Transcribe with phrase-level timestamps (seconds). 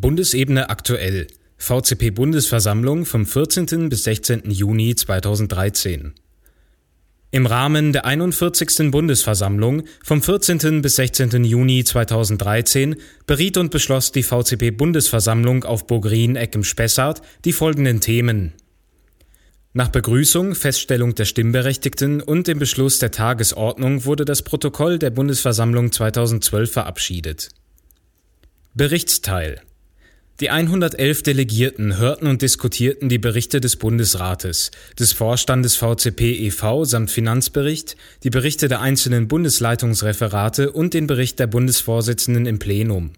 [0.00, 1.26] Bundesebene aktuell.
[1.56, 3.88] VCP-Bundesversammlung vom 14.
[3.88, 4.48] bis 16.
[4.48, 6.14] Juni 2013.
[7.32, 8.92] Im Rahmen der 41.
[8.92, 10.82] Bundesversammlung vom 14.
[10.82, 11.42] bis 16.
[11.42, 12.94] Juni 2013
[13.26, 18.52] beriet und beschloss die VCP-Bundesversammlung auf Burgrien Eck im Spessart die folgenden Themen.
[19.72, 25.90] Nach Begrüßung, Feststellung der Stimmberechtigten und dem Beschluss der Tagesordnung wurde das Protokoll der Bundesversammlung
[25.90, 27.48] 2012 verabschiedet.
[28.74, 29.60] Berichtsteil
[30.40, 36.84] die 111 Delegierten hörten und diskutierten die Berichte des Bundesrates, des Vorstandes VCP e.V.
[36.84, 43.10] samt Finanzbericht, die Berichte der einzelnen Bundesleitungsreferate und den Bericht der Bundesvorsitzenden im Plenum.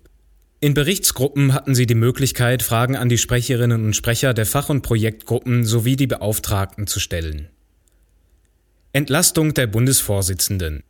[0.60, 4.82] In Berichtsgruppen hatten sie die Möglichkeit, Fragen an die Sprecherinnen und Sprecher der Fach- und
[4.82, 7.48] Projektgruppen sowie die Beauftragten zu stellen.
[8.92, 10.82] Entlastung der Bundesvorsitzenden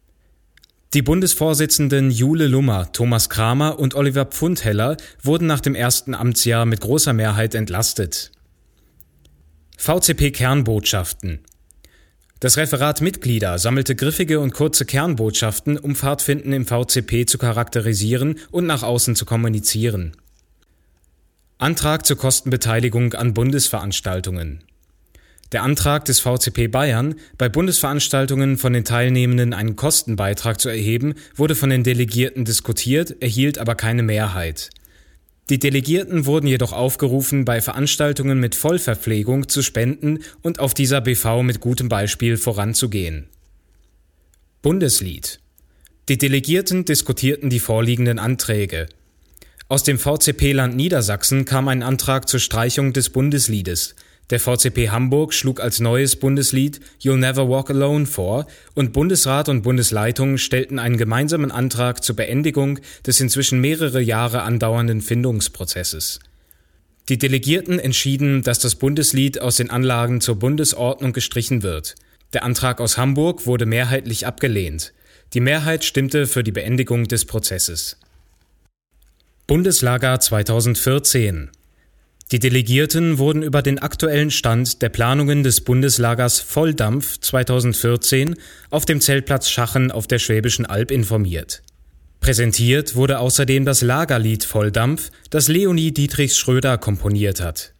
[0.92, 6.80] die Bundesvorsitzenden Jule Lummer, Thomas Kramer und Oliver Pfundheller wurden nach dem ersten Amtsjahr mit
[6.80, 8.32] großer Mehrheit entlastet.
[9.76, 11.44] VCP Kernbotschaften
[12.40, 18.66] Das Referat Mitglieder sammelte griffige und kurze Kernbotschaften, um Pfadfinden im VCP zu charakterisieren und
[18.66, 20.16] nach außen zu kommunizieren.
[21.58, 24.64] Antrag zur Kostenbeteiligung an Bundesveranstaltungen
[25.52, 31.54] der Antrag des VCP Bayern, bei Bundesveranstaltungen von den Teilnehmenden einen Kostenbeitrag zu erheben, wurde
[31.54, 34.70] von den Delegierten diskutiert, erhielt aber keine Mehrheit.
[35.50, 41.42] Die Delegierten wurden jedoch aufgerufen, bei Veranstaltungen mit Vollverpflegung zu spenden und auf dieser BV
[41.42, 43.28] mit gutem Beispiel voranzugehen.
[44.62, 45.40] Bundeslied
[46.08, 48.86] Die Delegierten diskutierten die vorliegenden Anträge.
[49.66, 53.96] Aus dem VCP-Land Niedersachsen kam ein Antrag zur Streichung des Bundesliedes.
[54.30, 59.62] Der VCP Hamburg schlug als neues Bundeslied You'll Never Walk Alone vor und Bundesrat und
[59.62, 66.20] Bundesleitung stellten einen gemeinsamen Antrag zur Beendigung des inzwischen mehrere Jahre andauernden Findungsprozesses.
[67.08, 71.96] Die Delegierten entschieden, dass das Bundeslied aus den Anlagen zur Bundesordnung gestrichen wird.
[72.32, 74.92] Der Antrag aus Hamburg wurde mehrheitlich abgelehnt.
[75.34, 77.96] Die Mehrheit stimmte für die Beendigung des Prozesses.
[79.48, 81.50] Bundeslager 2014
[82.32, 88.36] die Delegierten wurden über den aktuellen Stand der Planungen des Bundeslagers Volldampf 2014
[88.70, 91.62] auf dem Zeltplatz Schachen auf der Schwäbischen Alb informiert.
[92.20, 97.72] Präsentiert wurde außerdem das Lagerlied Volldampf, das Leonie Dietrichs Schröder komponiert hat.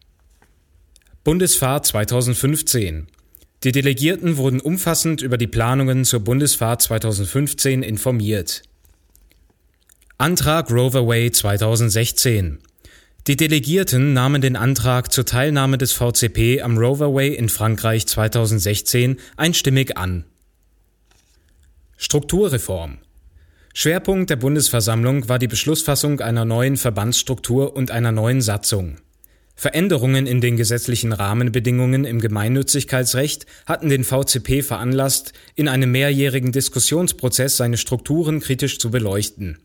[1.23, 3.07] Bundesfahrt 2015
[3.63, 8.63] Die Delegierten wurden umfassend über die Planungen zur Bundesfahrt 2015 informiert.
[10.19, 12.59] Antrag Roverway 2016
[13.27, 19.97] die Delegierten nahmen den Antrag zur Teilnahme des VCP am Roverway in Frankreich 2016 einstimmig
[19.99, 20.25] an.
[21.99, 22.99] Strukturreform
[23.75, 28.97] Schwerpunkt der Bundesversammlung war die Beschlussfassung einer neuen Verbandsstruktur und einer neuen Satzung.
[29.55, 37.59] Veränderungen in den gesetzlichen Rahmenbedingungen im Gemeinnützigkeitsrecht hatten den VCP veranlasst, in einem mehrjährigen Diskussionsprozess
[37.59, 39.59] seine Strukturen kritisch zu beleuchten.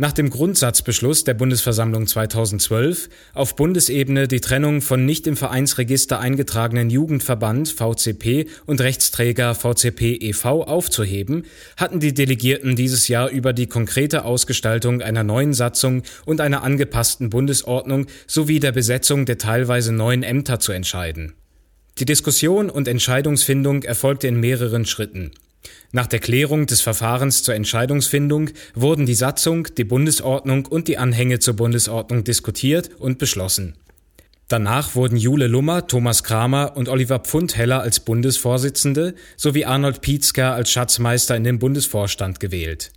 [0.00, 6.88] Nach dem Grundsatzbeschluss der Bundesversammlung 2012 auf Bundesebene die Trennung von nicht im Vereinsregister eingetragenen
[6.88, 10.62] Jugendverband VCP und Rechtsträger VCP e.V.
[10.62, 16.62] aufzuheben, hatten die Delegierten dieses Jahr über die konkrete Ausgestaltung einer neuen Satzung und einer
[16.62, 21.32] angepassten Bundesordnung sowie der Besetzung der teilweise neuen Ämter zu entscheiden.
[21.98, 25.32] Die Diskussion und Entscheidungsfindung erfolgte in mehreren Schritten.
[25.90, 31.38] Nach der Klärung des Verfahrens zur Entscheidungsfindung wurden die Satzung, die Bundesordnung und die Anhänge
[31.38, 33.76] zur Bundesordnung diskutiert und beschlossen.
[34.48, 40.70] Danach wurden Jule Lummer, Thomas Kramer und Oliver Pfundheller als Bundesvorsitzende sowie Arnold Pietzker als
[40.70, 42.90] Schatzmeister in den Bundesvorstand gewählt.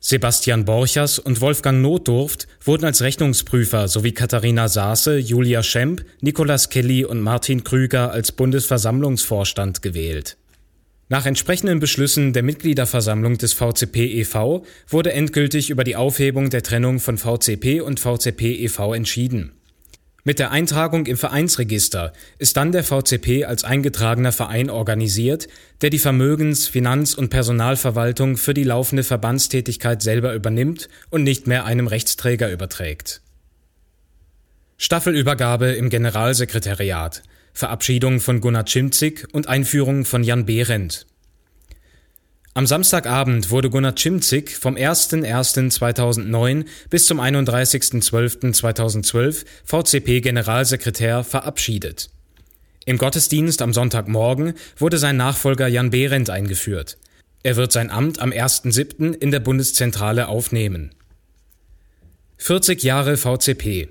[0.00, 7.04] Sebastian Borchers und Wolfgang Notdurft wurden als Rechnungsprüfer sowie Katharina Saase, Julia Schemp, Nicolas Kelly
[7.04, 10.36] und Martin Krüger als Bundesversammlungsvorstand gewählt.
[11.12, 14.64] Nach entsprechenden Beschlüssen der Mitgliederversammlung des VCP e.V.
[14.88, 18.94] wurde endgültig über die Aufhebung der Trennung von VCP und VCP e.V.
[18.94, 19.52] entschieden.
[20.24, 25.48] Mit der Eintragung im Vereinsregister ist dann der VCP als eingetragener Verein organisiert,
[25.82, 31.66] der die Vermögens-, Finanz- und Personalverwaltung für die laufende Verbandstätigkeit selber übernimmt und nicht mehr
[31.66, 33.20] einem Rechtsträger überträgt.
[34.78, 41.06] Staffelübergabe im Generalsekretariat Verabschiedung von Gunnar Chimzig und Einführung von Jan Behrendt.
[42.54, 52.10] Am Samstagabend wurde Gunnar Chimzig vom 01.01.2009 bis zum 31.12.2012 VCP-Generalsekretär verabschiedet.
[52.84, 56.98] Im Gottesdienst am Sonntagmorgen wurde sein Nachfolger Jan Behrendt eingeführt.
[57.42, 59.14] Er wird sein Amt am 1.07.
[59.14, 60.94] in der Bundeszentrale aufnehmen.
[62.36, 63.88] 40 Jahre VCP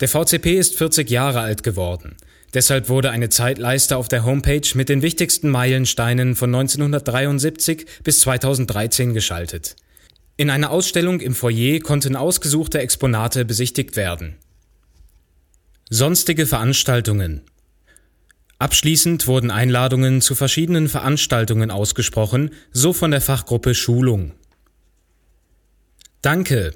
[0.00, 2.16] Der VCP ist 40 Jahre alt geworden.
[2.56, 9.12] Deshalb wurde eine Zeitleiste auf der Homepage mit den wichtigsten Meilensteinen von 1973 bis 2013
[9.12, 9.76] geschaltet.
[10.38, 14.36] In einer Ausstellung im Foyer konnten ausgesuchte Exponate besichtigt werden.
[15.90, 17.42] Sonstige Veranstaltungen
[18.58, 24.32] Abschließend wurden Einladungen zu verschiedenen Veranstaltungen ausgesprochen, so von der Fachgruppe Schulung.
[26.22, 26.72] Danke.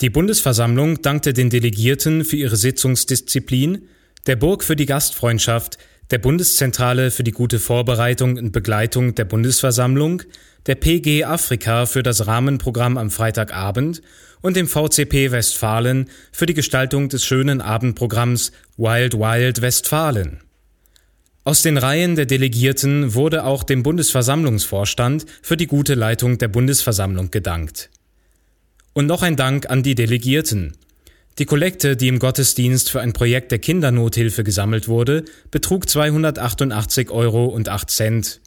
[0.00, 3.86] Die Bundesversammlung dankte den Delegierten für ihre Sitzungsdisziplin,
[4.26, 5.78] der Burg für die Gastfreundschaft,
[6.10, 10.22] der Bundeszentrale für die gute Vorbereitung und Begleitung der Bundesversammlung,
[10.66, 14.02] der PG Afrika für das Rahmenprogramm am Freitagabend
[14.40, 20.40] und dem VCP Westfalen für die Gestaltung des schönen Abendprogramms Wild Wild Westfalen.
[21.44, 27.30] Aus den Reihen der Delegierten wurde auch dem Bundesversammlungsvorstand für die gute Leitung der Bundesversammlung
[27.30, 27.90] gedankt.
[28.92, 30.76] Und noch ein Dank an die Delegierten.
[31.38, 37.46] Die Kollekte, die im Gottesdienst für ein Projekt der Kindernothilfe gesammelt wurde, betrug 288 Euro
[37.46, 38.40] und 8 Cent.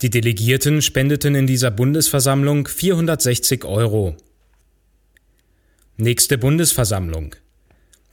[0.00, 4.16] Die Delegierten spendeten in dieser Bundesversammlung 460 Euro.
[5.98, 7.34] Nächste Bundesversammlung.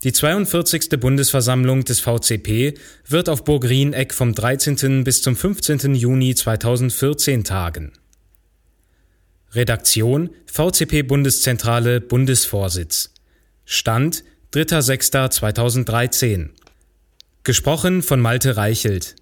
[0.03, 0.89] Die 42.
[0.99, 2.73] Bundesversammlung des VCP
[3.07, 5.05] wird auf Burg Rieneck vom 13.
[5.05, 5.95] bis zum 15.
[5.95, 7.93] Juni 2014 tagen.
[9.53, 13.13] Redaktion VCP Bundeszentrale Bundesvorsitz.
[13.69, 14.23] Stand
[14.53, 16.51] 3.6.2013.
[17.43, 19.15] Gesprochen von Malte Reichelt.